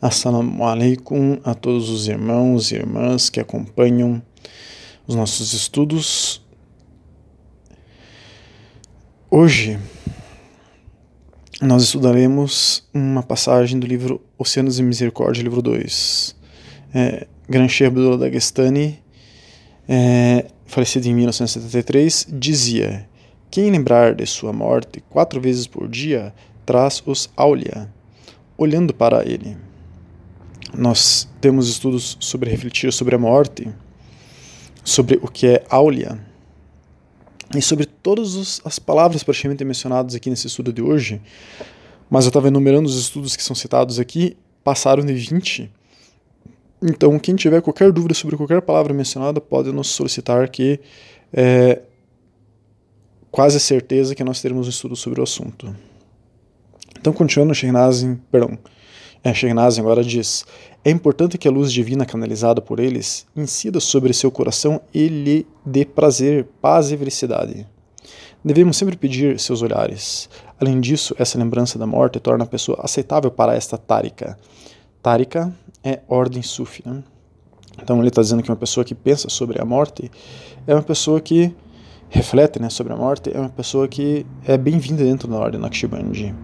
[0.00, 4.20] Assalamu alaikum a todos os irmãos e irmãs que acompanham
[5.06, 6.42] os nossos estudos.
[9.30, 9.78] Hoje
[11.60, 16.34] nós estudaremos uma passagem do livro Oceanos de Misericórdia, livro 2.
[16.92, 18.98] É, Gran Sheikh Abdullah Dagestani,
[19.88, 23.11] é, falecido em 1973, dizia
[23.52, 26.32] quem lembrar de sua morte quatro vezes por dia
[26.64, 27.86] traz os aulia,
[28.56, 29.58] olhando para ele.
[30.74, 33.68] Nós temos estudos sobre refletir sobre a morte,
[34.82, 36.18] sobre o que é aulia,
[37.54, 41.20] e sobre todas as palavras praticamente mencionadas aqui nesse estudo de hoje,
[42.08, 45.70] mas eu estava enumerando os estudos que são citados aqui, passaram de 20.
[46.82, 50.80] Então, quem tiver qualquer dúvida sobre qualquer palavra mencionada, pode nos solicitar que
[51.34, 51.82] é,
[53.32, 55.74] quase certeza que nós teremos um estudo sobre o assunto.
[57.00, 58.56] Então, continuando, Shehnazin, perdão,
[59.24, 59.32] é,
[59.80, 60.44] agora diz:
[60.84, 65.46] É importante que a luz divina canalizada por eles incida sobre seu coração e lhe
[65.64, 67.66] dê prazer, paz e felicidade.
[68.44, 70.28] Devemos sempre pedir seus olhares.
[70.60, 74.36] Além disso, essa lembrança da morte torna a pessoa aceitável para esta tárika.
[75.00, 76.82] Tárika é ordem sufi.
[76.84, 77.02] Né?
[77.80, 80.10] Então ele está dizendo que uma pessoa que pensa sobre a morte
[80.66, 81.54] é uma pessoa que
[82.12, 86.34] reflete né, sobre a morte é uma pessoa que é bem-vinda dentro da ordem Naqshbandi.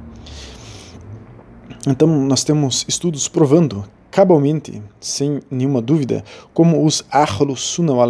[1.87, 8.09] Então, nós temos estudos provando cabalmente, sem nenhuma dúvida, como os Ahlus Sunnah wal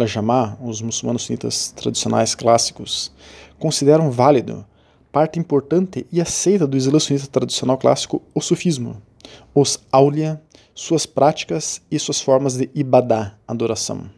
[0.61, 3.11] os muçulmanos sunitas tradicionais clássicos,
[3.59, 4.65] consideram válido,
[5.11, 9.01] parte importante e aceita do Islã sunita tradicional clássico, o sufismo,
[9.53, 10.41] os aulia,
[10.73, 14.09] suas práticas e suas formas de ibadah, adoração.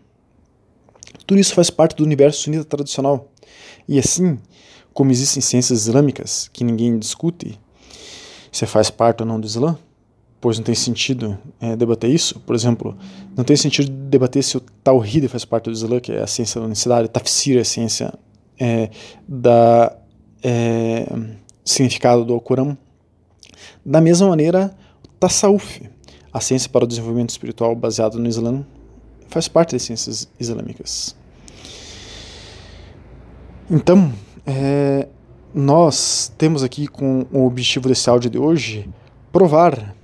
[1.26, 3.31] Tudo isso faz parte do universo sunita tradicional.
[3.88, 4.38] E assim,
[4.94, 7.60] como existem ciências islâmicas que ninguém discute
[8.52, 9.78] se faz parte ou não do Islã,
[10.42, 12.40] pois não tem sentido é, debater isso.
[12.40, 12.98] Por exemplo,
[13.36, 16.60] não tem sentido debater se o Tawhid faz parte do Islã, que é a ciência
[16.60, 18.14] da unicidade, Tafsir é a ciência
[18.60, 18.90] é,
[19.28, 19.96] da
[20.44, 21.08] é,
[21.64, 22.78] significado do Alcorão.
[23.86, 25.90] Da mesma maneira, o Tasawuf,
[26.34, 28.66] a ciência para o desenvolvimento espiritual baseado no Islã,
[29.28, 31.16] faz parte das ciências islâmicas.
[33.74, 34.12] Então,
[34.46, 35.08] é,
[35.56, 38.90] nós temos aqui com o objetivo desse áudio de hoje
[39.32, 39.96] provar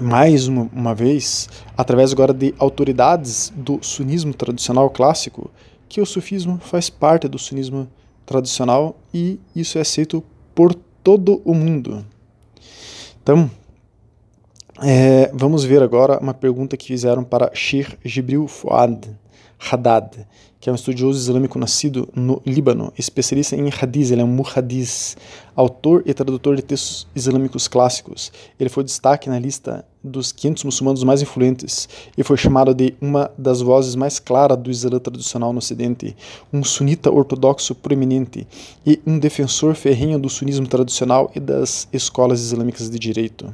[0.00, 5.50] mais uma, uma vez, através agora de autoridades do sunismo tradicional clássico,
[5.88, 7.88] que o sufismo faz parte do sunismo
[8.24, 10.22] tradicional e isso é aceito
[10.54, 12.06] por todo o mundo.
[13.24, 13.50] Então,
[14.84, 19.00] é, vamos ver agora uma pergunta que fizeram para Sheikh Jibril Fuad
[19.70, 20.26] Haddad,
[20.58, 25.16] que é um estudioso islâmico nascido no Líbano, especialista em hadith, ele é um muhadis,
[25.54, 28.32] autor e tradutor de textos islâmicos clássicos.
[28.58, 33.30] Ele foi destaque na lista dos 500 muçulmanos mais influentes e foi chamado de uma
[33.36, 36.16] das vozes mais claras do Islã tradicional no Ocidente,
[36.52, 38.46] um sunita ortodoxo proeminente
[38.84, 43.52] e um defensor ferrenho do sunismo tradicional e das escolas islâmicas de direito.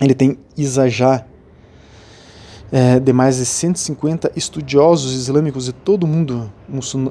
[0.00, 1.24] Ele tem Isajá
[2.70, 6.52] é, de mais de 150 estudiosos islâmicos de todo o mundo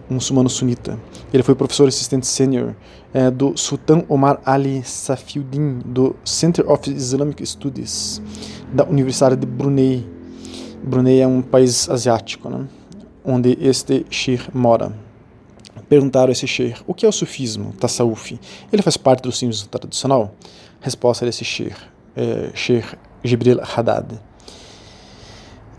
[0.10, 1.00] muçulmano sunita.
[1.34, 2.76] Ele foi professor assistente sênior
[3.14, 8.22] é, do Sultan Omar Ali Safiuddin, do Center of Islamic Studies,
[8.72, 10.08] da Universidade de Brunei.
[10.84, 12.68] Brunei é um país asiático, né,
[13.26, 14.94] onde este sheikh mora.
[15.90, 18.38] Perguntaram a esse sheikh, o que é o sufismo, tasawuf?
[18.72, 20.36] Ele faz parte do sufismo tradicional?
[20.82, 21.76] Resposta desse sheikh,
[22.16, 24.20] é, sheikh Jibril Haddad.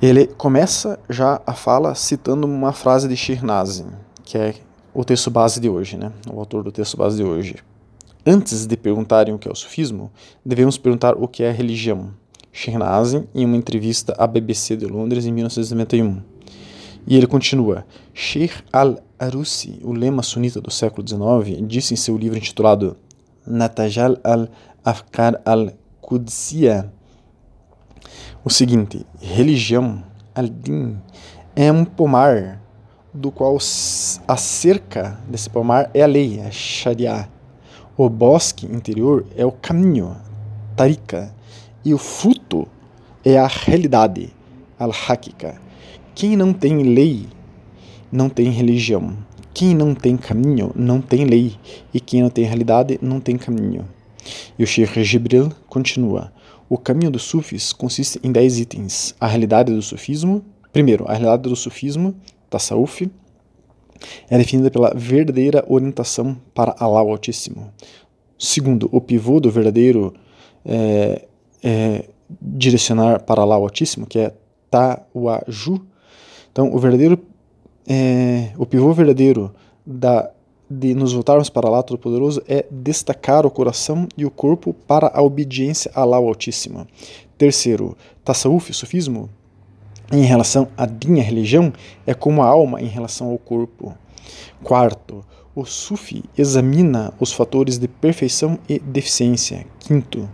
[0.00, 3.84] Ele começa já a fala citando uma frase de Shirnazi,
[4.22, 4.54] que é
[4.94, 6.12] o texto base de hoje, né?
[6.32, 7.56] o autor do texto base de hoje.
[8.24, 10.08] Antes de perguntarem o que é o sufismo,
[10.46, 12.10] devemos perguntar o que é religião.
[12.52, 16.22] Shirnazi, em uma entrevista à BBC de Londres em 1991.
[17.04, 17.84] E ele continua:
[18.14, 22.96] Sheikh al-Arusi, o lema sunita do século XIX, disse em seu livro intitulado
[23.44, 26.92] Natajal al-Afkar al-Qudsiya
[28.48, 30.02] o seguinte: religião,
[30.34, 30.96] al-din,
[31.54, 32.58] é um pomar
[33.12, 37.28] do qual a cerca desse pomar é a lei, a Sharia.
[37.94, 40.16] O bosque interior é o caminho,
[40.74, 41.34] tarika,
[41.84, 42.66] e o fruto
[43.22, 44.32] é a realidade,
[44.78, 45.60] al-hakika.
[46.14, 47.28] Quem não tem lei
[48.10, 49.14] não tem religião.
[49.52, 51.54] Quem não tem caminho não tem lei,
[51.92, 53.86] e quem não tem realidade não tem caminho.
[54.58, 56.32] E o Sheikh Jibril continua:
[56.68, 59.14] o caminho dos sufis consiste em dez itens.
[59.18, 62.14] A realidade do sufismo, primeiro, a realidade do sufismo,
[62.50, 63.10] tasawuf,
[64.28, 67.72] é definida pela verdadeira orientação para Allah o Altíssimo.
[68.38, 70.14] Segundo, o pivô do verdadeiro
[70.64, 71.26] é,
[71.62, 72.04] é,
[72.40, 74.34] direcionar para Allah o Altíssimo, que é
[74.70, 75.84] Tawaju.
[76.52, 77.18] Então, o verdadeiro,
[77.88, 79.52] é, o pivô verdadeiro
[79.84, 80.30] da,
[80.70, 85.22] de nos voltarmos para Allah Todo-Poderoso é destacar o coração e o corpo para a
[85.22, 86.86] obediência a Allah o Altíssimo.
[87.36, 89.30] Terceiro, Tasawuf, sufismo,
[90.12, 91.72] em relação à dinha religião,
[92.06, 93.94] é como a alma em relação ao corpo.
[94.62, 95.24] Quarto,
[95.54, 99.66] o Sufi examina os fatores de perfeição e deficiência.
[99.80, 100.28] Quinto,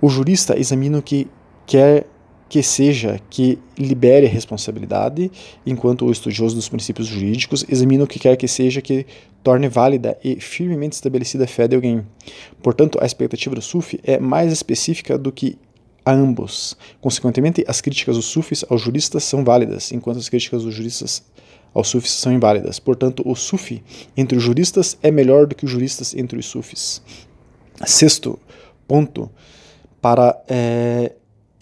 [0.00, 1.28] o jurista examina o que
[1.66, 2.06] quer
[2.48, 5.30] que seja que libere a responsabilidade,
[5.64, 9.06] enquanto o estudioso dos princípios jurídicos examina o que quer que seja que
[9.42, 12.06] torne válida e firmemente estabelecida a fé de alguém.
[12.62, 15.58] Portanto, a expectativa do Sufi é mais específica do que
[16.04, 16.76] a ambos.
[17.00, 21.24] Consequentemente, as críticas dos sufis aos juristas são válidas, enquanto as críticas dos juristas
[21.74, 22.78] aos sufis são inválidas.
[22.78, 23.82] Portanto, o sufi
[24.16, 27.02] entre os juristas é melhor do que os juristas entre os sufis.
[27.84, 28.38] Sexto
[28.86, 29.28] ponto
[30.00, 31.12] para é,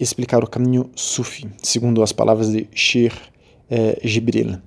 [0.05, 2.69] explicar o caminho sufi, segundo as palavras de
[3.71, 4.59] é, Jibril.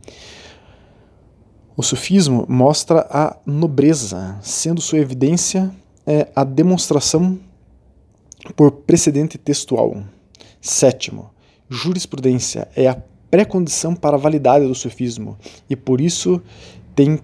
[1.76, 5.72] O sufismo mostra a nobreza, sendo sua evidência
[6.06, 7.40] é, a demonstração
[8.56, 10.04] por precedente textual.
[10.60, 11.30] Sétimo,
[11.70, 12.98] jurisprudência é a
[13.30, 15.38] pré-condição para a validade do sufismo
[15.70, 16.42] e por isso
[16.96, 17.20] tem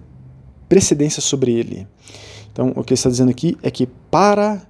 [0.68, 1.88] precedência sobre ele.
[2.52, 4.62] Então, o que ele está dizendo aqui é que para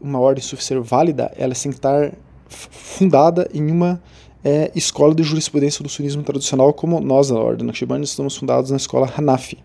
[0.00, 2.12] uma ordem sufi ser válida, ela tem que estar
[2.54, 4.02] fundada em uma
[4.44, 8.76] é, escola de jurisprudência do sunismo tradicional, como nós da Ordem Naqshbandi estamos fundados na
[8.76, 9.58] escola Hanafi.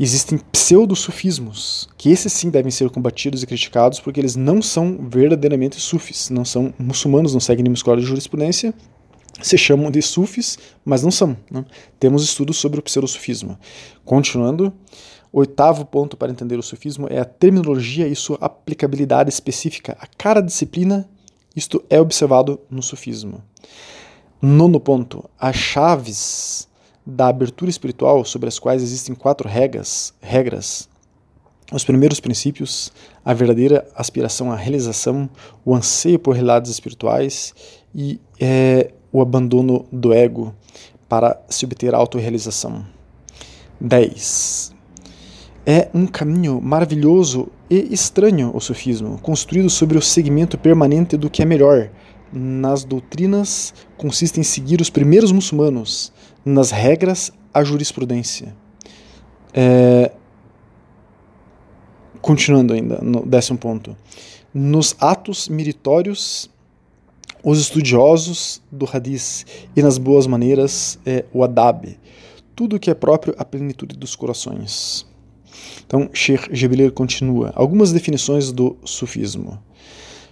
[0.00, 5.80] Existem pseudo-sufismos, que esses sim devem ser combatidos e criticados porque eles não são verdadeiramente
[5.80, 8.72] sufis, não são muçulmanos, não seguem nenhuma escola de jurisprudência,
[9.42, 11.36] se chamam de sufis, mas não são.
[11.50, 11.64] Né?
[11.98, 13.58] Temos estudos sobre o pseudo-sufismo.
[14.04, 14.72] Continuando,
[15.32, 20.40] oitavo ponto para entender o sufismo é a terminologia e sua aplicabilidade específica a cada
[20.40, 21.08] disciplina.
[21.58, 23.42] Isto é observado no sufismo.
[24.40, 26.68] Nono ponto, as chaves
[27.04, 30.88] da abertura espiritual, sobre as quais existem quatro regras, regras
[31.72, 32.92] os primeiros princípios,
[33.24, 35.28] a verdadeira aspiração à realização,
[35.64, 37.52] o anseio por realidades espirituais
[37.92, 40.54] e é, o abandono do ego
[41.08, 42.86] para se obter a autorrealização.
[43.80, 44.77] 10.
[45.66, 51.42] É um caminho maravilhoso e estranho o sufismo, construído sobre o segmento permanente do que
[51.42, 51.90] é melhor.
[52.32, 56.12] Nas doutrinas consiste em seguir os primeiros muçulmanos,
[56.44, 58.54] nas regras, a jurisprudência.
[59.52, 60.12] É,
[62.20, 63.96] continuando ainda, no décimo ponto.
[64.52, 66.50] Nos atos meritórios,
[67.42, 69.44] os estudiosos do hadith
[69.76, 71.98] e nas boas maneiras, é, o adab.
[72.54, 75.06] Tudo que é próprio à plenitude dos corações.
[75.86, 77.52] Então, Sheikh Jibril continua.
[77.54, 79.58] Algumas definições do sufismo.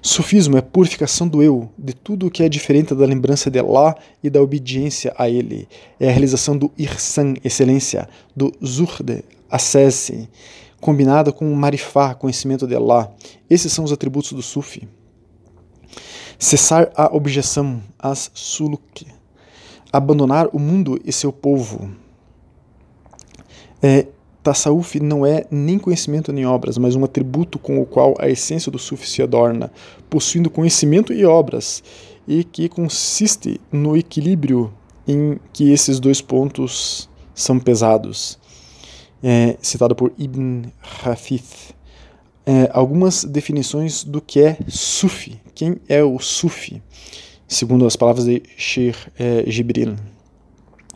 [0.02, 3.96] Sufismo é purificação do eu, de tudo o que é diferente da lembrança de Allah
[4.22, 5.66] e da obediência a Ele.
[5.98, 10.28] É a realização do irsan, excelência, do zuhd, acesse,
[10.80, 13.12] combinada com o marifá, conhecimento de Allah.
[13.50, 14.88] Esses são os atributos do Sufi.
[16.38, 19.06] Cessar a objeção, as suluk.
[19.92, 21.90] Abandonar o mundo e seu povo.
[23.82, 24.06] É,
[24.46, 28.70] Tassauf não é nem conhecimento nem obras, mas um atributo com o qual a essência
[28.70, 29.72] do Sufi se adorna,
[30.08, 31.82] possuindo conhecimento e obras,
[32.28, 34.72] e que consiste no equilíbrio
[35.04, 38.38] em que esses dois pontos são pesados.
[39.20, 40.66] É, citado por Ibn
[41.02, 41.74] Hafith.
[42.46, 45.40] É, algumas definições do que é Sufi.
[45.56, 46.80] Quem é o Sufi?
[47.48, 49.42] Segundo as palavras de Sheikh é.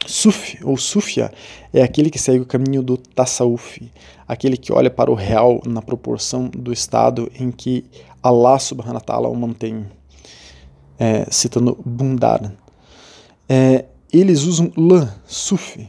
[0.07, 1.33] Sufi ou Sufia
[1.73, 3.91] é aquele que segue o caminho do Tasawuf,
[4.27, 7.85] aquele que olha para o real na proporção do estado em que
[8.23, 9.87] Allah subhanahu wa ta'ala o mantém.
[10.99, 12.53] É, citando Bundar.
[13.49, 15.89] É, eles usam lã, Sufi.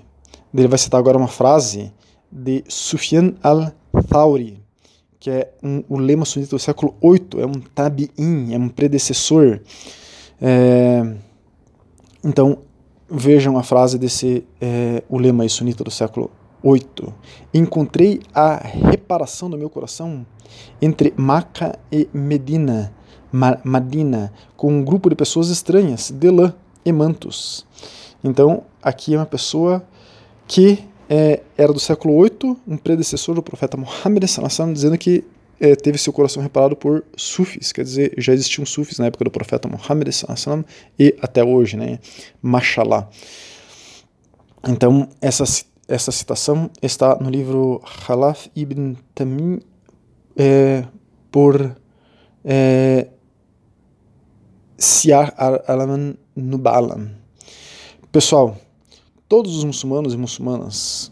[0.54, 1.92] Ele vai citar agora uma frase
[2.32, 4.62] de Sufyan al-Thawri,
[5.20, 9.60] que é um, o lema sunita do século 8, é um tabi'in, é um predecessor.
[10.42, 11.14] É,
[12.24, 12.60] então,
[13.14, 16.32] Vejam a frase desse é, o lema sunita do século
[16.64, 17.14] 8.
[17.54, 20.26] Encontrei a reparação do meu coração
[20.82, 22.94] entre Maca e Medina,
[23.30, 26.54] Ma Madina, com um grupo de pessoas estranhas, Delã
[26.86, 27.68] e Mantos.
[28.24, 29.84] Então, aqui é uma pessoa
[30.48, 34.24] que é, era do século 8, um predecessor do profeta Muhammad,
[34.74, 35.26] dizendo que
[35.62, 39.30] é, teve seu coração reparado por sufis, quer dizer, já existiam sufis na época do
[39.30, 40.10] profeta Muhammad
[40.98, 42.00] e até hoje, né?
[42.42, 43.08] Mashallah.
[44.68, 45.44] Então, essa,
[45.88, 49.60] essa citação está no livro Khalaf ibn Tamim
[50.36, 50.84] é,
[51.32, 51.78] por
[52.44, 53.08] é,
[54.80, 57.12] Siar al-Alaman Nubalan.
[58.12, 58.58] Pessoal,
[59.30, 61.12] todos os muçulmanos e muçulmanas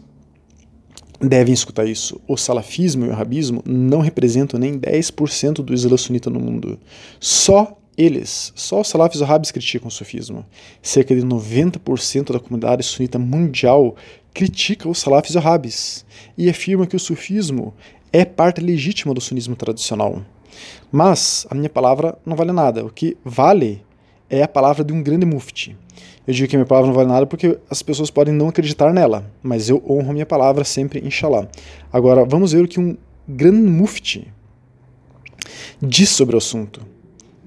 [1.20, 2.20] devem escutar isso.
[2.26, 6.78] O salafismo e o rabismo não representam nem 10% do islã sunita no mundo.
[7.18, 10.46] Só eles, só os salafis wahhabis criticam o sufismo.
[10.80, 13.94] Cerca de 90% da comunidade sunita mundial
[14.32, 16.04] critica os salafis wahhabis
[16.38, 17.74] e afirma que o sufismo
[18.12, 20.22] é parte legítima do sunismo tradicional.
[20.90, 22.84] Mas a minha palavra não vale nada.
[22.84, 23.84] O que vale
[24.28, 25.76] é a palavra de um grande mufti.
[26.26, 29.24] Eu digo que minha palavra não vale nada porque as pessoas podem não acreditar nela,
[29.42, 31.48] mas eu honro minha palavra sempre, inshallah.
[31.92, 32.96] Agora, vamos ver o que um
[33.26, 34.32] grande mufti
[35.80, 36.82] diz sobre o assunto.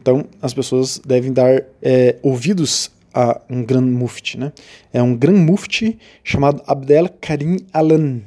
[0.01, 4.37] Então, as pessoas devem dar é, ouvidos a um grande mufti.
[4.37, 4.51] Né?
[4.91, 8.21] É um grande mufti chamado Abdel Karim Alan.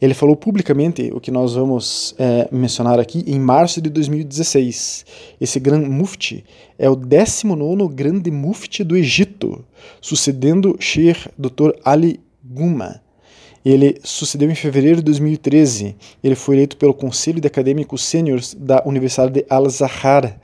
[0.00, 5.04] Ele falou publicamente o que nós vamos é, mencionar aqui em março de 2016.
[5.38, 6.42] Esse Gran Mufti
[6.78, 9.62] é o 19 Grande Mufti do Egito,
[10.00, 11.72] sucedendo Sheikh Dr.
[11.84, 13.02] Ali Guma.
[13.62, 15.94] Ele sucedeu em fevereiro de 2013.
[16.24, 20.40] Ele foi eleito pelo Conselho de Acadêmicos Sêniores da Universidade de Al-Zahar,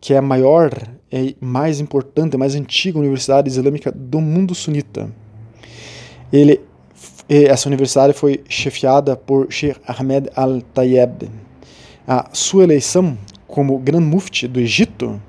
[0.00, 0.70] que é a maior
[1.10, 5.10] e mais importante, mais antiga universidade islâmica do mundo sunita.
[6.32, 6.60] Ele
[7.28, 11.28] e essa universidade foi chefiada por Sheikh Ahmed Al-Tayeb.
[12.06, 13.18] A sua eleição
[13.48, 15.20] como Gran Mufti do Egito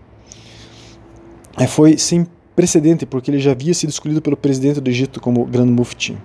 [1.58, 5.46] eh, foi sem precedente, porque ele já havia sido escolhido pelo presidente do Egito como
[5.46, 6.18] Gran Mufti.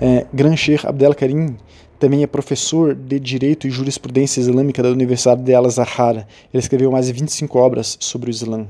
[0.00, 1.56] É, Gran Sheikh Abdel Karim
[1.98, 6.16] também é professor de Direito e Jurisprudência Islâmica da Universidade de Al-Azhar.
[6.16, 8.66] Ele escreveu mais de 25 obras sobre o Islã.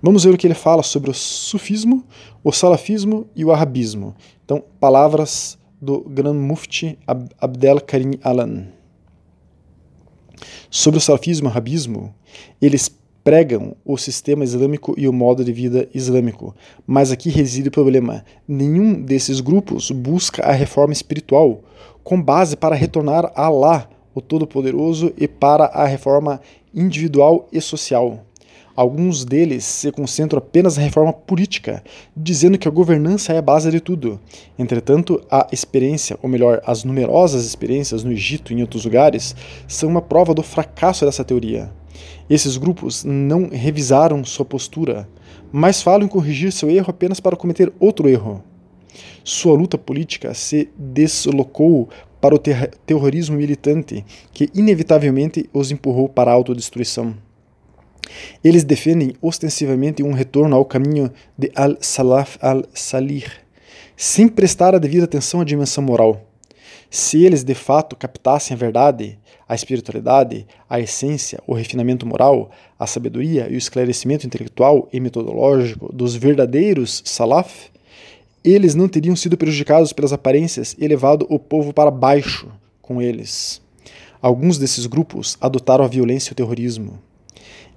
[0.00, 2.04] Vamos ver o que ele fala sobre o sufismo,
[2.44, 4.14] o salafismo e o arabismo.
[4.44, 6.98] Então, palavras do Gran Mufti
[7.38, 8.68] Abdel Karim Alan.
[10.70, 12.14] Sobre o salafismo e o rabismo,
[12.60, 12.90] eles
[13.22, 16.54] pregam o sistema islâmico e o modo de vida islâmico.
[16.86, 18.24] Mas aqui reside o problema.
[18.48, 21.62] Nenhum desses grupos busca a reforma espiritual
[22.02, 26.40] com base para retornar a Allah, o Todo-Poderoso, e para a reforma
[26.74, 28.24] individual e social.
[28.76, 31.80] Alguns deles se concentram apenas na reforma política,
[32.16, 34.18] dizendo que a governança é a base de tudo.
[34.58, 39.36] Entretanto, a experiência, ou melhor, as numerosas experiências no Egito e em outros lugares,
[39.68, 41.70] são uma prova do fracasso dessa teoria.
[42.28, 45.08] Esses grupos não revisaram sua postura,
[45.52, 48.42] mas falam em corrigir seu erro apenas para cometer outro erro.
[49.22, 51.88] Sua luta política se deslocou
[52.20, 57.14] para o ter terrorismo militante, que inevitavelmente os empurrou para a autodestruição.
[58.42, 63.24] Eles defendem ostensivamente um retorno ao caminho de Al-Salaf al-Salih,
[63.96, 66.20] sem prestar a devida atenção à dimensão moral.
[66.90, 69.18] Se eles de fato captassem a verdade,
[69.48, 75.92] a espiritualidade, a essência, o refinamento moral, a sabedoria e o esclarecimento intelectual e metodológico
[75.92, 77.68] dos verdadeiros Salaf,
[78.44, 82.48] eles não teriam sido prejudicados pelas aparências e levado o povo para baixo
[82.80, 83.60] com eles.
[84.20, 86.98] Alguns desses grupos adotaram a violência e o terrorismo.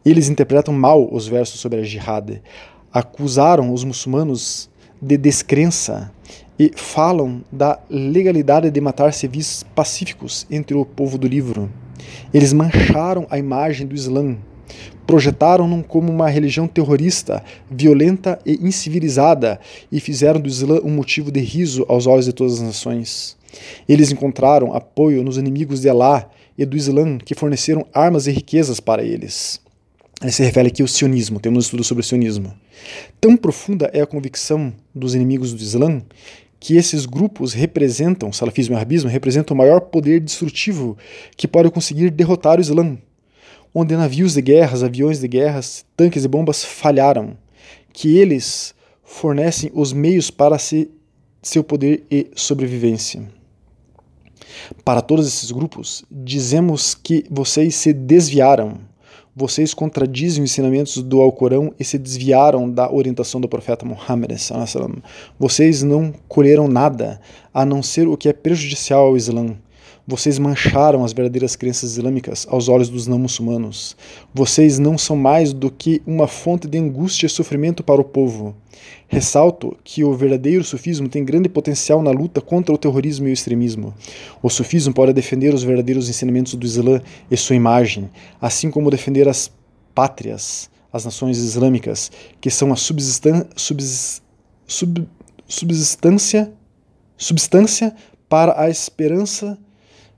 [0.08, 2.42] Eles interpretam mal os versos sobre a jihad,
[2.94, 4.70] acusaram os muçulmanos
[5.02, 6.10] de descrença
[6.58, 11.70] e falam da legalidade de matar civis pacíficos entre o povo do livro.
[12.34, 14.38] Eles mancharam a imagem do Islã,
[15.06, 19.60] projetaram-no como uma religião terrorista, violenta e incivilizada
[19.92, 23.36] e fizeram do Islã um motivo de riso aos olhos de todas as nações.
[23.90, 28.80] Eles encontraram apoio nos inimigos de Alá e do Islã que forneceram armas e riquezas
[28.80, 29.67] para eles.
[30.20, 32.52] Se refere aqui ao sionismo, temos um estudo sobre o sionismo.
[33.22, 36.02] Tão profunda é a convicção dos inimigos do Islã
[36.60, 40.98] que esses grupos representam, salafismo e arabismo, representam o maior poder destrutivo
[41.36, 42.98] que pode conseguir derrotar o Islã,
[43.72, 47.38] onde navios de guerras, aviões de guerras, tanques e bombas falharam,
[47.94, 50.90] que eles fornecem os meios para se,
[51.44, 53.22] seu poder e sobrevivência.
[54.84, 58.80] Para todos esses grupos, dizemos que vocês se desviaram
[59.38, 64.32] vocês contradizem os ensinamentos do Alcorão e se desviaram da orientação do profeta Muhammad.
[65.38, 67.22] Vocês não colheram nada
[67.54, 69.56] a não ser o que é prejudicial ao Islã.
[70.10, 73.94] Vocês mancharam as verdadeiras crenças islâmicas aos olhos dos não muçulmanos.
[74.34, 78.56] Vocês não são mais do que uma fonte de angústia e sofrimento para o povo.
[79.10, 83.34] Ressalto que o verdadeiro sufismo tem grande potencial na luta contra o terrorismo e o
[83.34, 83.94] extremismo.
[84.42, 88.10] O sufismo pode defender os verdadeiros ensinamentos do Islã e sua imagem,
[88.40, 89.52] assim como defender as
[89.94, 94.22] pátrias, as nações islâmicas, que são a subsistan subs
[94.66, 95.06] sub
[95.50, 96.54] subsistência
[97.18, 97.94] substância
[98.30, 99.58] para a esperança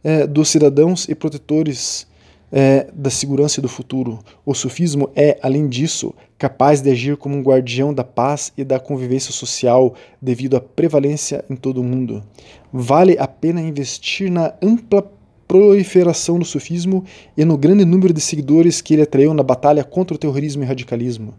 [0.03, 2.07] é, dos cidadãos e protetores
[2.51, 4.19] é, da segurança e do futuro.
[4.45, 8.79] O sufismo é, além disso, capaz de agir como um guardião da paz e da
[8.79, 12.23] convivência social devido à prevalência em todo o mundo.
[12.71, 15.11] Vale a pena investir na ampla
[15.47, 17.03] proliferação do sufismo
[17.35, 20.65] e no grande número de seguidores que ele atraiu na batalha contra o terrorismo e
[20.65, 21.33] radicalismo.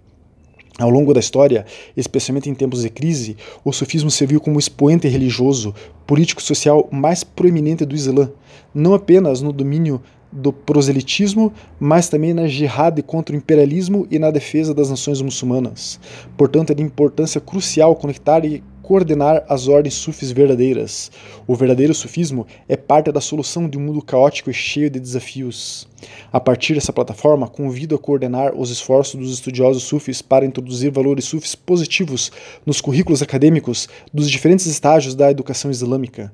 [0.79, 5.75] Ao longo da história, especialmente em tempos de crise, o sufismo serviu como expoente religioso,
[6.07, 8.31] político e social mais proeminente do Islã,
[8.75, 10.01] não apenas no domínio
[10.33, 15.99] do proselitismo, mas também na jihad contra o imperialismo e na defesa das nações muçulmanas.
[16.37, 21.11] Portanto, é de importância crucial conectar e coordenar as ordens sufis verdadeiras.
[21.47, 25.87] O verdadeiro sufismo é parte da solução de um mundo caótico e cheio de desafios.
[26.33, 31.25] A partir dessa plataforma, convido a coordenar os esforços dos estudiosos sufis para introduzir valores
[31.25, 32.31] sufis positivos
[32.65, 36.33] nos currículos acadêmicos dos diferentes estágios da educação islâmica.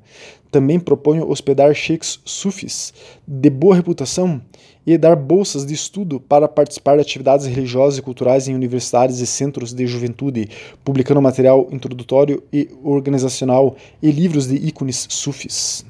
[0.51, 2.93] Também proponho hospedar sheikhs sufis
[3.27, 4.41] de boa reputação
[4.87, 9.27] e dar bolsas de estudo para participar de atividades religiosas e culturais em universidades e
[9.27, 10.49] centros de juventude,
[10.85, 15.85] publicando material introdutório e organizacional e livros de ícones sufis.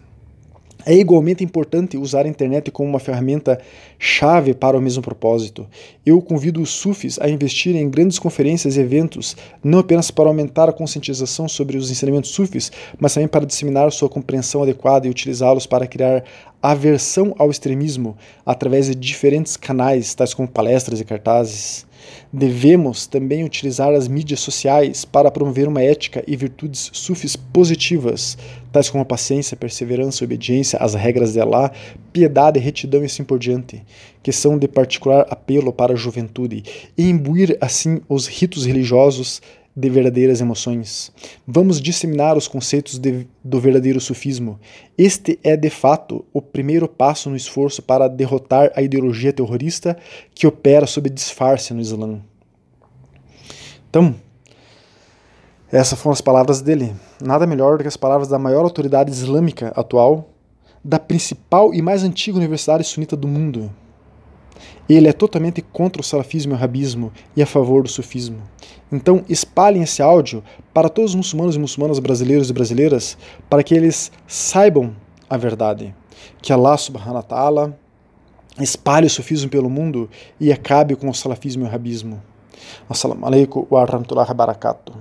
[0.88, 3.60] É igualmente importante usar a internet como uma ferramenta
[3.98, 5.66] chave para o mesmo propósito.
[6.06, 10.68] Eu convido os sufis a investir em grandes conferências e eventos, não apenas para aumentar
[10.68, 15.66] a conscientização sobre os ensinamentos sufis, mas também para disseminar sua compreensão adequada e utilizá-los
[15.66, 16.22] para criar
[16.62, 21.84] aversão ao extremismo através de diferentes canais, tais como palestras e cartazes.
[22.32, 28.36] Devemos também utilizar as mídias sociais para promover uma ética e virtudes sufis positivas,
[28.72, 31.72] tais como paciência, perseverança, obediência às regras de Allah,
[32.12, 33.82] piedade, retidão e assim por diante,
[34.22, 36.62] que são de particular apelo para a juventude,
[36.96, 39.40] e imbuir assim os ritos religiosos
[39.76, 41.12] de verdadeiras emoções.
[41.46, 44.58] Vamos disseminar os conceitos de, do verdadeiro sufismo.
[44.96, 49.94] Este é, de fato, o primeiro passo no esforço para derrotar a ideologia terrorista
[50.34, 52.22] que opera sob disfarce no Islã.
[53.90, 54.14] Então,
[55.70, 56.94] essas foram as palavras dele.
[57.22, 60.30] Nada melhor do que as palavras da maior autoridade islâmica atual,
[60.82, 63.70] da principal e mais antiga universidade sunita do mundo.
[64.88, 68.38] Ele é totalmente contra o salafismo e o rabismo e a favor do sufismo.
[68.90, 70.42] Então, espalhem esse áudio
[70.72, 73.18] para todos os muçulmanos e muçulmanas brasileiros e brasileiras
[73.50, 74.94] para que eles saibam
[75.28, 75.94] a verdade.
[76.40, 77.78] Que Allah subhanahu wa ta'ala
[78.60, 80.08] espalhe o sufismo pelo mundo
[80.40, 82.22] e acabe com o salafismo e o rabismo.
[82.88, 84.96] Assalamu alaikum wa rahmatullahi wa barakatuh.